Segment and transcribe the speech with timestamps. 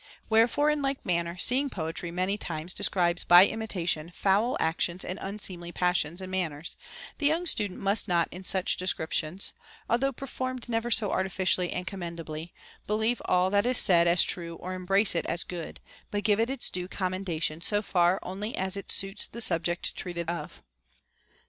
[0.31, 5.19] Wherefore, in like manner, seeing poetry many times de scribes by imitation foul actions and
[5.21, 6.75] unseemly passions and manners,
[7.19, 9.53] the young student must not in such descrip tions
[9.87, 12.49] (although performed never so artificially and com mendably)
[12.87, 15.79] believe all that is said as true or embrace it as good,
[16.09, 20.63] but give its due commendation so far only as it suits the subject treated of.